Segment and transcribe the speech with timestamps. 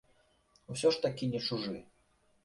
[0.75, 1.75] Усё ж такі не чужы.